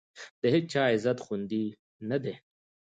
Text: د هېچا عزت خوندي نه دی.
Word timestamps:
د 0.41 0.43
هېچا 0.53 0.83
عزت 0.93 1.17
خوندي 1.25 1.63
نه 2.09 2.17
دی. 2.23 2.33